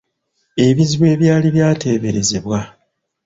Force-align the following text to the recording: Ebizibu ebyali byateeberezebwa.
Ebizibu 0.65 1.05
ebyali 1.13 1.47
byateeberezebwa. 1.55 2.59